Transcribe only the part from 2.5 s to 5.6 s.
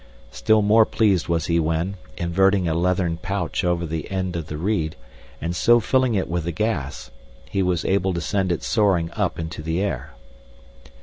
a leathern pouch over the end of the reed, and